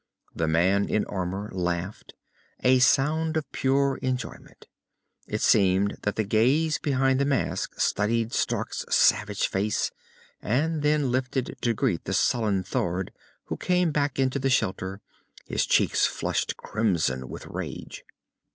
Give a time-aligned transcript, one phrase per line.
[0.33, 2.15] The man in armor laughed,
[2.61, 4.65] a sound of pure enjoyment.
[5.27, 9.91] It seemed that the gaze behind the mask studied Stark's savage face,
[10.41, 15.01] and then lifted to greet the sullen Thord who came back into the shelter,
[15.45, 18.03] his cheeks flushed crimson with rage.